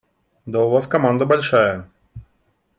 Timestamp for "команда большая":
0.87-1.87